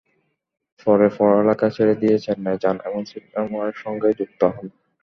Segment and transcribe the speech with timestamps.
[0.79, 4.67] পরে পড়ালেখা ছেড়ে দিয়ে চেন্নাই যান এবং সিনেমার সঙ্গে যুক্ত হন।